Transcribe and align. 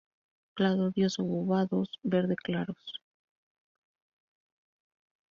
Cladodios 0.55 1.19
obovados, 1.19 1.87
verde 2.01 2.35
claros. 2.35 3.03